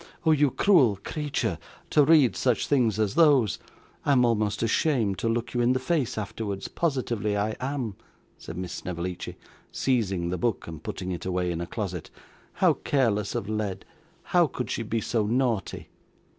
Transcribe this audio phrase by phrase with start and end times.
[0.25, 1.59] 'Oh you cruel creature,
[1.91, 3.59] to read such things as those!
[4.03, 7.93] I'm almost ashamed to look you in the face afterwards, positively I am,'
[8.35, 9.37] said Miss Snevellicci,
[9.71, 12.09] seizing the book and putting it away in a closet.
[12.53, 13.85] 'How careless of Led!
[14.23, 15.89] How could she be so naughty!